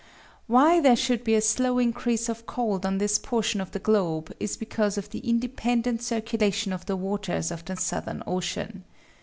Why 0.47 0.79
there 0.81 0.95
should 0.95 1.23
be 1.23 1.35
a 1.35 1.41
slow 1.41 1.77
increase 1.77 2.27
of 2.27 2.47
cold 2.47 2.87
on 2.87 2.97
this 2.97 3.19
portion 3.19 3.61
of 3.61 3.69
the 3.69 3.77
globe 3.77 4.31
is 4.39 4.57
because 4.57 4.97
of 4.97 5.11
the 5.11 5.19
independent 5.19 6.01
circulation 6.01 6.73
of 6.73 6.87
the 6.87 6.95
waters 6.97 7.51
of 7.51 7.63
the 7.65 7.75
Southern 7.77 8.23
Ocean. 8.25 8.83